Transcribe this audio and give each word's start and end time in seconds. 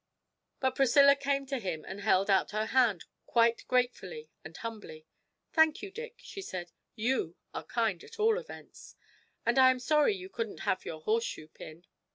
But 0.59 0.73
Priscilla 0.75 1.15
came 1.15 1.45
to 1.45 1.59
him 1.59 1.85
and 1.87 2.01
held 2.01 2.27
out 2.27 2.49
her 2.49 2.65
hand 2.65 3.05
quite 3.27 3.67
gratefully 3.67 4.31
and 4.43 4.57
humbly. 4.57 5.05
'Thank 5.53 5.83
you, 5.83 5.91
Dick,' 5.91 6.15
she 6.17 6.41
said; 6.41 6.71
'you 6.95 7.35
are 7.53 7.63
kind, 7.65 8.03
at 8.03 8.19
all 8.19 8.39
events. 8.39 8.95
And 9.45 9.59
I 9.59 9.69
am 9.69 9.77
sorry 9.77 10.15
you 10.15 10.27
couldn't 10.27 10.61
have 10.61 10.85
your 10.85 11.01
horse 11.01 11.25
shoe 11.25 11.49
pin!' 11.49 11.85